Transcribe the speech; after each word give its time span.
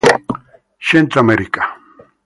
Centro 0.89 1.19
America. 1.19 1.61